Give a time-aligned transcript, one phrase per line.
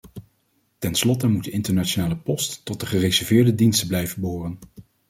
[0.79, 4.59] Tenslotte moet de internationale post tot de gereserveerde diensten blijven behoren.